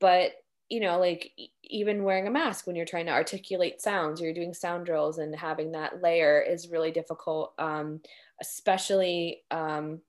but 0.00 0.32
you 0.68 0.80
know, 0.80 0.98
like 0.98 1.30
even 1.62 2.02
wearing 2.02 2.26
a 2.26 2.30
mask 2.30 2.66
when 2.66 2.74
you're 2.74 2.84
trying 2.84 3.06
to 3.06 3.12
articulate 3.12 3.80
sounds, 3.80 4.20
you're 4.20 4.34
doing 4.34 4.52
sound 4.52 4.84
drills 4.86 5.18
and 5.18 5.34
having 5.34 5.72
that 5.72 6.02
layer 6.02 6.40
is 6.40 6.70
really 6.70 6.90
difficult, 6.90 7.52
um, 7.58 8.00
especially 8.40 9.42
um, 9.52 10.00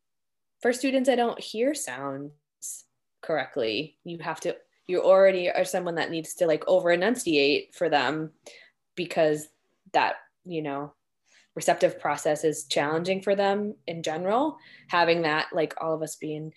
for 0.59 0.73
students 0.73 1.07
that 1.07 1.17
don't 1.17 1.39
hear 1.39 1.75
sounds 1.75 2.31
correctly. 3.21 3.97
You 4.03 4.17
have 4.19 4.39
to, 4.41 4.57
you 4.87 5.03
already 5.03 5.51
are 5.51 5.65
someone 5.65 5.95
that 5.95 6.09
needs 6.09 6.33
to 6.35 6.47
like 6.47 6.63
over 6.67 6.89
enunciate 6.89 7.75
for 7.75 7.87
them 7.87 8.31
because 8.95 9.47
that, 9.93 10.15
you 10.43 10.63
know, 10.63 10.93
receptive 11.57 11.99
process 11.99 12.43
is 12.43 12.65
challenging 12.65 13.19
for 13.19 13.35
them 13.35 13.73
in 13.87 14.03
general. 14.03 14.59
Having 14.89 15.23
that, 15.23 15.47
like 15.51 15.73
all 15.81 15.95
of 15.95 16.03
us 16.03 16.15
being 16.15 16.53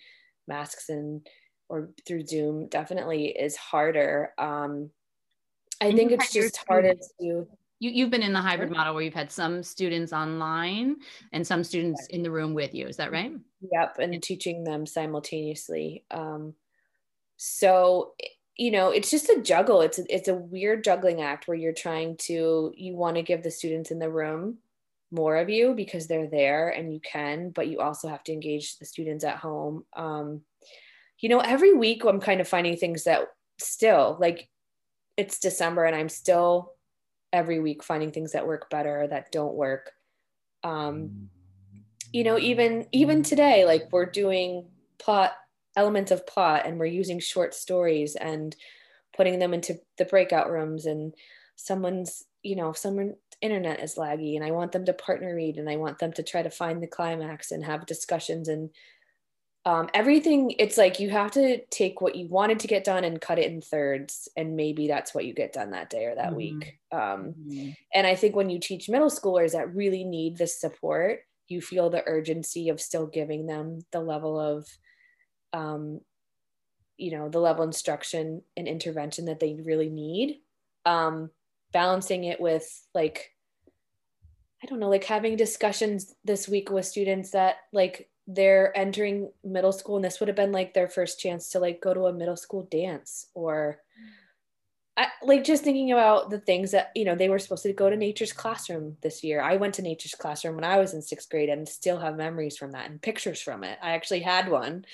masks 0.47 0.89
and 0.89 1.27
or 1.69 1.89
through 2.05 2.27
Zoom 2.27 2.67
definitely 2.67 3.29
is 3.29 3.55
harder. 3.55 4.31
Um, 4.37 4.91
I 5.81 5.87
and 5.87 5.97
think 5.97 6.11
it's 6.11 6.31
just 6.31 6.63
harder 6.67 6.93
to. 6.93 7.47
You, 7.79 7.89
you've 7.89 8.11
been 8.11 8.21
in 8.21 8.31
the 8.31 8.41
hybrid 8.41 8.69
model 8.69 8.93
where 8.93 9.01
you've 9.01 9.15
had 9.15 9.31
some 9.31 9.63
students 9.63 10.13
online 10.13 10.97
and 11.33 11.47
some 11.47 11.63
students 11.63 12.05
in 12.11 12.21
the 12.21 12.29
room 12.29 12.53
with 12.53 12.75
you. 12.75 12.85
Is 12.85 12.97
that 12.97 13.11
right? 13.11 13.33
Yep, 13.71 13.97
and 13.97 14.21
teaching 14.21 14.63
them 14.63 14.85
simultaneously. 14.85 16.05
Um, 16.11 16.53
so 17.37 18.13
you 18.55 18.69
know 18.69 18.91
it's 18.91 19.09
just 19.09 19.29
a 19.29 19.41
juggle 19.41 19.81
it's 19.81 19.97
a, 19.97 20.03
it's 20.13 20.27
a 20.27 20.35
weird 20.35 20.83
juggling 20.83 21.21
act 21.21 21.47
where 21.47 21.57
you're 21.57 21.73
trying 21.73 22.15
to 22.17 22.71
you 22.75 22.95
want 22.95 23.15
to 23.15 23.23
give 23.23 23.41
the 23.41 23.49
students 23.49 23.89
in 23.89 23.97
the 23.97 24.09
room 24.09 24.57
more 25.11 25.37
of 25.37 25.49
you 25.49 25.73
because 25.73 26.07
they're 26.07 26.29
there 26.29 26.69
and 26.69 26.93
you 26.93 26.99
can 27.01 27.49
but 27.49 27.67
you 27.67 27.79
also 27.79 28.07
have 28.07 28.23
to 28.23 28.31
engage 28.31 28.77
the 28.77 28.85
students 28.85 29.23
at 29.23 29.37
home 29.37 29.83
um, 29.95 30.41
you 31.21 31.29
know, 31.29 31.39
every 31.39 31.73
week 31.73 32.03
I'm 32.03 32.19
kind 32.19 32.41
of 32.41 32.47
finding 32.47 32.75
things 32.75 33.05
that 33.05 33.27
still 33.59 34.17
like 34.19 34.49
it's 35.15 35.39
December 35.39 35.85
and 35.85 35.95
I'm 35.95 36.09
still 36.09 36.73
every 37.31 37.59
week 37.59 37.83
finding 37.83 38.11
things 38.11 38.33
that 38.33 38.47
work 38.47 38.69
better 38.69 39.07
that 39.07 39.31
don't 39.31 39.53
work. 39.53 39.91
Um, 40.63 41.29
you 42.11 42.23
know, 42.23 42.37
even 42.39 42.87
even 42.91 43.23
today, 43.23 43.65
like 43.65 43.87
we're 43.91 44.07
doing 44.07 44.65
plot 44.97 45.33
elements 45.77 46.11
of 46.11 46.27
plot 46.27 46.63
and 46.65 46.77
we're 46.77 46.85
using 46.85 47.19
short 47.19 47.53
stories 47.53 48.15
and 48.15 48.55
putting 49.15 49.39
them 49.39 49.53
into 49.53 49.79
the 49.97 50.05
breakout 50.05 50.51
rooms 50.51 50.85
and 50.85 51.13
someone's 51.55 52.25
you 52.41 52.55
know 52.55 52.73
someone's 52.73 53.15
internet 53.41 53.79
is 53.79 53.95
laggy 53.95 54.35
and 54.35 54.45
i 54.45 54.51
want 54.51 54.71
them 54.71 54.85
to 54.85 54.93
partner 54.93 55.35
read 55.35 55.57
and 55.57 55.69
i 55.69 55.75
want 55.75 55.99
them 55.99 56.13
to 56.13 56.23
try 56.23 56.41
to 56.41 56.49
find 56.49 56.81
the 56.81 56.87
climax 56.87 57.51
and 57.51 57.63
have 57.63 57.85
discussions 57.85 58.47
and 58.47 58.69
um, 59.63 59.89
everything 59.93 60.55
it's 60.57 60.77
like 60.77 60.99
you 60.99 61.11
have 61.11 61.29
to 61.31 61.63
take 61.69 62.01
what 62.01 62.15
you 62.15 62.27
wanted 62.27 62.59
to 62.59 62.67
get 62.67 62.83
done 62.83 63.03
and 63.03 63.21
cut 63.21 63.37
it 63.37 63.51
in 63.51 63.61
thirds 63.61 64.27
and 64.35 64.55
maybe 64.55 64.87
that's 64.87 65.13
what 65.13 65.25
you 65.25 65.35
get 65.35 65.53
done 65.53 65.71
that 65.71 65.91
day 65.91 66.05
or 66.05 66.15
that 66.15 66.29
mm-hmm. 66.29 66.35
week 66.35 66.79
um, 66.91 67.35
mm-hmm. 67.39 67.69
and 67.93 68.07
i 68.07 68.15
think 68.15 68.35
when 68.35 68.49
you 68.49 68.59
teach 68.59 68.89
middle 68.89 69.09
schoolers 69.09 69.51
that 69.51 69.75
really 69.75 70.03
need 70.03 70.35
this 70.35 70.59
support 70.59 71.19
you 71.47 71.61
feel 71.61 71.91
the 71.91 72.03
urgency 72.07 72.69
of 72.69 72.81
still 72.81 73.05
giving 73.05 73.45
them 73.45 73.79
the 73.91 73.99
level 73.99 74.39
of 74.39 74.67
um, 75.53 75.99
you 76.97 77.11
know 77.11 77.29
the 77.29 77.39
level 77.39 77.63
instruction 77.63 78.41
and 78.57 78.67
intervention 78.67 79.25
that 79.25 79.39
they 79.39 79.59
really 79.63 79.89
need 79.89 80.37
um, 80.85 81.29
balancing 81.71 82.25
it 82.25 82.39
with 82.39 82.87
like 82.93 83.31
i 84.63 84.67
don't 84.67 84.79
know 84.79 84.89
like 84.89 85.03
having 85.03 85.35
discussions 85.35 86.15
this 86.23 86.47
week 86.47 86.69
with 86.69 86.85
students 86.85 87.31
that 87.31 87.57
like 87.73 88.09
they're 88.27 88.75
entering 88.77 89.29
middle 89.43 89.71
school 89.71 89.95
and 89.95 90.05
this 90.05 90.19
would 90.19 90.29
have 90.29 90.35
been 90.35 90.51
like 90.51 90.73
their 90.73 90.87
first 90.87 91.19
chance 91.19 91.49
to 91.49 91.59
like 91.59 91.81
go 91.81 91.93
to 91.93 92.05
a 92.05 92.13
middle 92.13 92.37
school 92.37 92.67
dance 92.71 93.27
or 93.33 93.79
I, 94.97 95.07
like 95.23 95.45
just 95.45 95.63
thinking 95.63 95.93
about 95.93 96.29
the 96.29 96.39
things 96.39 96.71
that 96.71 96.91
you 96.95 97.05
know 97.05 97.15
they 97.15 97.29
were 97.29 97.39
supposed 97.39 97.63
to 97.63 97.71
go 97.71 97.89
to 97.89 97.95
nature's 97.95 98.33
classroom 98.33 98.97
this 99.01 99.23
year. 99.23 99.41
I 99.41 99.55
went 99.55 99.73
to 99.75 99.81
nature's 99.81 100.15
classroom 100.15 100.55
when 100.55 100.65
i 100.65 100.77
was 100.77 100.93
in 100.93 101.01
sixth 101.01 101.29
grade 101.29 101.49
and 101.49 101.67
still 101.67 101.97
have 101.97 102.17
memories 102.17 102.57
from 102.57 102.71
that 102.71 102.89
and 102.89 103.01
pictures 103.01 103.41
from 103.41 103.63
it. 103.63 103.79
I 103.81 103.91
actually 103.91 104.19
had 104.19 104.49
one. 104.49 104.85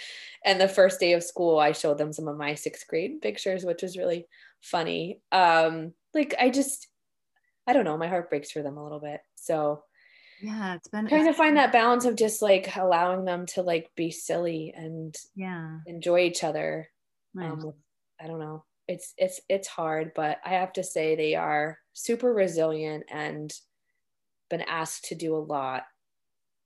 And 0.45 0.61
the 0.61 0.67
first 0.67 0.99
day 0.99 1.13
of 1.13 1.23
school 1.23 1.59
i 1.59 1.71
showed 1.71 1.97
them 1.97 2.13
some 2.13 2.27
of 2.27 2.37
my 2.37 2.53
sixth 2.53 2.87
grade 2.87 3.21
pictures 3.21 3.65
which 3.65 3.81
was 3.81 3.97
really 3.97 4.27
funny. 4.61 5.21
Um 5.31 5.93
like 6.13 6.33
i 6.39 6.49
just 6.49 6.87
i 7.67 7.73
don't 7.73 7.85
know 7.85 7.97
my 7.97 8.07
heart 8.07 8.29
breaks 8.29 8.51
for 8.51 8.61
them 8.61 8.77
a 8.77 8.83
little 8.83 8.99
bit. 8.99 9.21
So 9.35 9.83
yeah 10.41 10.75
it's 10.75 10.87
been 10.87 11.07
trying 11.07 11.25
to 11.25 11.33
find 11.33 11.57
that 11.57 11.71
balance 11.71 12.05
of 12.05 12.15
just 12.15 12.41
like 12.41 12.75
allowing 12.75 13.25
them 13.25 13.45
to 13.47 13.61
like 13.61 13.89
be 13.95 14.11
silly 14.11 14.73
and 14.75 15.15
yeah. 15.35 15.79
enjoy 15.87 16.19
each 16.19 16.43
other 16.43 16.87
nice. 17.33 17.51
um, 17.51 17.73
i 18.21 18.27
don't 18.27 18.39
know 18.39 18.63
it's 18.87 19.13
it's 19.17 19.41
it's 19.49 19.67
hard 19.67 20.11
but 20.15 20.37
i 20.45 20.49
have 20.49 20.71
to 20.71 20.83
say 20.83 21.15
they 21.15 21.33
are 21.33 21.79
super 21.93 22.31
resilient 22.31 23.03
and 23.11 23.51
been 24.49 24.61
asked 24.61 25.05
to 25.05 25.15
do 25.15 25.35
a 25.35 25.39
lot. 25.39 25.83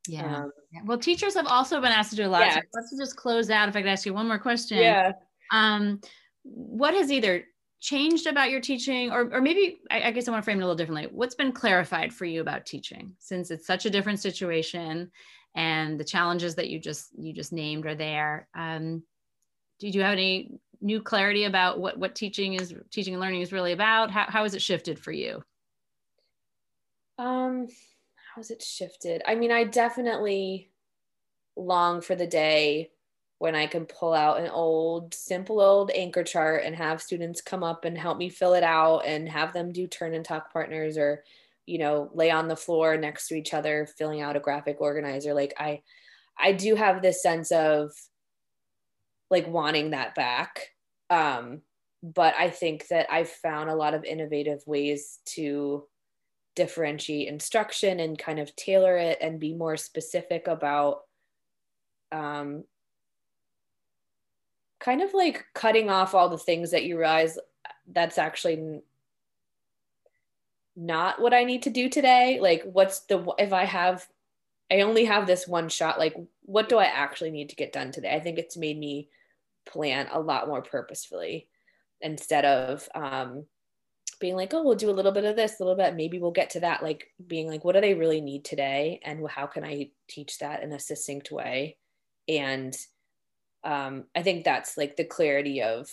Yeah. 0.08 0.44
Um, 0.44 0.52
well 0.86 0.98
teachers 0.98 1.36
have 1.36 1.48
also 1.48 1.80
been 1.80 1.92
asked 1.92 2.10
to 2.12 2.16
do 2.16 2.26
a 2.26 2.28
lot 2.28 2.42
yeah. 2.42 2.56
so 2.56 2.62
let's 2.74 2.98
just 2.98 3.16
close 3.16 3.50
out 3.50 3.70
if 3.70 3.76
i 3.76 3.82
could 3.82 3.90
ask 3.90 4.06
you 4.06 4.14
one 4.14 4.28
more 4.28 4.40
question. 4.40 4.80
Yeah. 4.80 5.14
Um 5.52 6.02
what 6.44 6.96
has 6.96 7.12
either 7.12 7.44
changed 7.82 8.28
about 8.28 8.52
your 8.52 8.62
teaching 8.62 9.12
or, 9.12 9.34
or 9.34 9.42
maybe 9.42 9.80
I, 9.90 10.04
I 10.04 10.12
guess 10.12 10.28
i 10.28 10.32
want 10.32 10.44
to 10.44 10.46
frame 10.46 10.60
it 10.60 10.64
a 10.64 10.66
little 10.66 10.76
differently. 10.76 11.10
What's 11.12 11.36
been 11.36 11.52
clarified 11.52 12.14
for 12.14 12.26
you 12.26 12.40
about 12.40 12.66
teaching 12.66 13.14
since 13.18 13.50
it's 13.50 13.66
such 13.66 13.86
a 13.86 13.90
different 13.90 14.20
situation 14.20 15.12
and 15.56 16.00
the 16.00 16.04
challenges 16.04 16.56
that 16.56 16.70
you 16.70 16.80
just 16.80 17.10
you 17.18 17.34
just 17.34 17.52
named 17.52 17.86
are 17.88 17.96
there? 17.96 18.48
Um, 18.56 19.04
did 19.80 19.96
you 19.96 20.02
have 20.02 20.14
any 20.14 20.52
new 20.80 21.02
clarity 21.02 21.46
about 21.46 21.80
what 21.80 21.98
what 21.98 22.16
teaching 22.16 22.54
is 22.54 22.74
teaching 22.92 23.16
and 23.16 23.22
learning 23.22 23.42
is 23.42 23.52
really 23.52 23.72
about? 23.74 24.12
How, 24.12 24.26
how 24.30 24.44
has 24.44 24.54
it 24.54 24.62
shifted 24.62 25.00
for 25.00 25.12
you? 25.12 25.44
Um 27.18 27.68
how 28.16 28.42
has 28.42 28.52
it 28.52 28.62
shifted? 28.62 29.24
I 29.26 29.34
mean 29.34 29.52
i 29.52 29.64
definitely 29.64 30.72
long 31.58 32.02
for 32.02 32.16
the 32.16 32.28
day 32.28 32.92
when 33.42 33.56
I 33.56 33.66
can 33.66 33.88
pull 33.88 34.14
out 34.14 34.40
an 34.40 34.50
old, 34.52 35.16
simple 35.16 35.62
old 35.62 35.90
anchor 35.96 36.24
chart 36.24 36.62
and 36.64 36.76
have 36.76 37.02
students 37.02 37.42
come 37.42 37.64
up 37.64 37.86
and 37.86 37.98
help 37.98 38.20
me 38.20 38.30
fill 38.30 38.54
it 38.54 38.62
out 38.62 39.00
and 39.00 39.28
have 39.28 39.52
them 39.52 39.72
do 39.72 39.88
turn 39.88 40.14
and 40.14 40.24
talk 40.24 40.54
partners 40.54 40.96
or, 40.96 41.24
you 41.66 41.80
know, 41.80 42.12
lay 42.14 42.30
on 42.30 42.48
the 42.48 42.56
floor 42.56 42.98
next 42.98 43.30
to 43.30 43.34
each 43.34 43.56
other, 43.56 43.88
filling 43.98 44.22
out 44.22 44.36
a 44.36 44.40
graphic 44.40 44.80
organizer. 44.80 45.34
Like 45.34 45.56
I, 45.58 45.82
I 46.38 46.52
do 46.52 46.76
have 46.76 47.02
this 47.02 47.24
sense 47.24 47.52
of 47.52 47.90
like 49.32 49.48
wanting 49.48 49.90
that 49.90 50.14
back. 50.14 50.68
Um, 51.10 51.64
but 52.04 52.36
I 52.38 52.52
think 52.52 52.90
that 52.90 53.12
I've 53.12 53.32
found 53.32 53.72
a 53.72 53.76
lot 53.76 53.96
of 53.96 54.04
innovative 54.04 54.62
ways 54.68 55.18
to 55.30 55.88
differentiate 56.56 57.28
instruction 57.28 58.02
and 58.02 58.20
kind 58.20 58.38
of 58.38 58.56
tailor 58.56 58.98
it 58.98 59.18
and 59.20 59.40
be 59.40 59.56
more 59.56 59.78
specific 59.78 60.46
about 60.48 61.00
um, 62.12 62.66
kind 64.82 65.02
of 65.02 65.14
like 65.14 65.46
cutting 65.54 65.90
off 65.90 66.14
all 66.14 66.28
the 66.28 66.38
things 66.38 66.72
that 66.72 66.84
you 66.84 66.98
realize 66.98 67.38
that's 67.92 68.18
actually 68.18 68.82
not 70.76 71.22
what 71.22 71.34
I 71.34 71.44
need 71.44 71.64
to 71.64 71.70
do 71.70 71.88
today. 71.88 72.40
Like, 72.42 72.64
what's 72.64 73.02
the, 73.02 73.24
if 73.38 73.54
I 73.54 73.66
have, 73.66 74.08
I 74.72 74.82
only 74.82 75.06
have 75.06 75.28
this 75.28 75.48
one 75.48 75.70
shot, 75.70 76.00
like, 76.00 76.16
what 76.44 76.68
do 76.68 76.78
I 76.78 76.86
actually 76.86 77.32
need 77.32 77.50
to 77.50 77.56
get 77.56 77.74
done 77.74 77.92
today? 77.92 78.14
I 78.14 78.20
think 78.20 78.40
it's 78.40 78.58
made 78.58 78.80
me 78.80 79.10
plan 79.66 80.08
a 80.12 80.20
lot 80.20 80.48
more 80.48 80.62
purposefully 80.62 81.48
instead 82.00 82.46
of 82.46 82.90
um, 82.96 83.46
being 84.20 84.36
like, 84.36 84.54
oh, 84.54 84.64
we'll 84.64 84.76
do 84.76 84.90
a 84.90 84.92
little 84.92 85.12
bit 85.12 85.26
of 85.26 85.36
this, 85.36 85.60
a 85.60 85.64
little 85.64 85.78
bit, 85.78 85.96
maybe 85.96 86.20
we'll 86.20 86.32
get 86.32 86.52
to 86.52 86.62
that. 86.62 86.82
Like, 86.82 87.12
being 87.28 87.48
like, 87.48 87.64
what 87.64 87.76
do 87.76 87.82
they 87.82 87.94
really 87.94 88.22
need 88.22 88.46
today? 88.46 89.00
And 89.04 89.30
how 89.30 89.46
can 89.46 89.64
I 89.64 89.92
teach 90.08 90.40
that 90.40 90.64
in 90.64 90.72
a 90.72 90.80
succinct 90.80 91.32
way? 91.32 91.78
And 92.28 92.76
um, 93.64 94.06
I 94.16 94.24
think 94.24 94.44
that's 94.44 94.78
like 94.78 94.96
the 94.96 95.06
clarity 95.06 95.62
of 95.62 95.90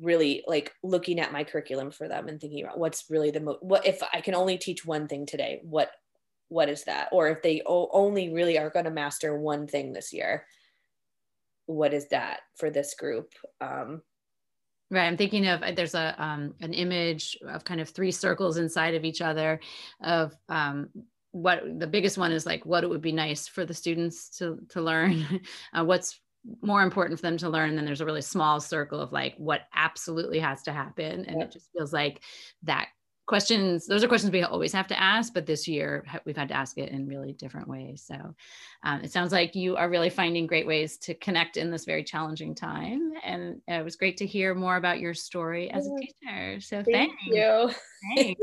really 0.00 0.44
like 0.46 0.72
looking 0.82 1.18
at 1.18 1.32
my 1.32 1.44
curriculum 1.44 1.90
for 1.90 2.08
them 2.08 2.28
and 2.28 2.40
thinking 2.40 2.64
about 2.64 2.78
what's 2.78 3.04
really 3.10 3.30
the 3.30 3.40
mo- 3.40 3.58
what 3.60 3.86
if 3.86 4.02
I 4.12 4.20
can 4.20 4.34
only 4.34 4.58
teach 4.58 4.84
one 4.86 5.08
thing 5.08 5.26
today, 5.26 5.60
what 5.62 5.90
what 6.48 6.68
is 6.68 6.84
that? 6.84 7.08
Or 7.12 7.28
if 7.28 7.42
they 7.42 7.62
o- 7.66 7.90
only 7.92 8.32
really 8.32 8.58
are 8.58 8.70
going 8.70 8.86
to 8.86 8.90
master 8.90 9.38
one 9.38 9.66
thing 9.66 9.92
this 9.92 10.12
year, 10.12 10.46
what 11.66 11.92
is 11.92 12.08
that 12.08 12.40
for 12.56 12.70
this 12.70 12.94
group? 12.94 13.32
Um, 13.60 14.02
Right. 14.90 15.06
I'm 15.06 15.18
thinking 15.18 15.46
of 15.46 15.62
uh, 15.62 15.72
there's 15.72 15.94
a 15.94 16.14
um, 16.22 16.54
an 16.60 16.72
image 16.72 17.36
of 17.46 17.62
kind 17.62 17.80
of 17.80 17.90
three 17.90 18.10
circles 18.10 18.56
inside 18.56 18.94
of 18.94 19.04
each 19.04 19.20
other 19.20 19.60
of 20.02 20.34
um, 20.48 20.88
what 21.30 21.62
the 21.78 21.86
biggest 21.86 22.16
one 22.16 22.32
is 22.32 22.46
like 22.46 22.64
what 22.64 22.84
it 22.84 22.88
would 22.88 23.02
be 23.02 23.12
nice 23.12 23.46
for 23.46 23.66
the 23.66 23.74
students 23.74 24.30
to 24.38 24.58
to 24.70 24.80
learn 24.80 25.42
uh, 25.74 25.84
what's 25.84 26.18
more 26.62 26.82
important 26.82 27.18
for 27.18 27.22
them 27.22 27.36
to 27.38 27.48
learn 27.48 27.70
and 27.70 27.78
then 27.78 27.84
there's 27.84 28.00
a 28.00 28.06
really 28.06 28.22
small 28.22 28.60
circle 28.60 29.00
of 29.00 29.12
like 29.12 29.34
what 29.36 29.62
absolutely 29.74 30.38
has 30.38 30.62
to 30.62 30.72
happen. 30.72 31.24
And 31.26 31.42
it 31.42 31.50
just 31.50 31.70
feels 31.72 31.92
like 31.92 32.22
that 32.62 32.88
questions 33.28 33.86
those 33.86 34.02
are 34.02 34.08
questions 34.08 34.32
we 34.32 34.42
always 34.42 34.72
have 34.72 34.86
to 34.86 34.98
ask 34.98 35.34
but 35.34 35.44
this 35.44 35.68
year 35.68 36.02
we've 36.24 36.38
had 36.38 36.48
to 36.48 36.56
ask 36.56 36.78
it 36.78 36.88
in 36.88 37.06
really 37.06 37.34
different 37.34 37.68
ways. 37.68 38.02
So 38.06 38.34
um, 38.82 39.02
it 39.02 39.12
sounds 39.12 39.32
like 39.32 39.54
you 39.54 39.76
are 39.76 39.90
really 39.90 40.08
finding 40.10 40.46
great 40.46 40.66
ways 40.66 40.96
to 40.98 41.14
connect 41.14 41.58
in 41.58 41.70
this 41.70 41.84
very 41.84 42.02
challenging 42.02 42.54
time. 42.54 43.12
And 43.22 43.60
it 43.68 43.84
was 43.84 43.96
great 43.96 44.16
to 44.18 44.26
hear 44.26 44.54
more 44.54 44.76
about 44.76 44.98
your 44.98 45.12
story 45.14 45.70
as 45.70 45.86
a 45.86 45.90
teacher. 46.00 46.60
So 46.60 46.82
thank 46.82 47.12
thanks. 47.20 47.26
you. 47.26 47.70
Thanks. 48.16 48.40